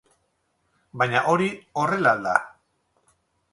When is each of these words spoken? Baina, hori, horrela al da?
Baina, 1.01 1.21
hori, 1.35 1.51
horrela 1.83 2.17
al 2.17 2.25
da? 2.29 2.35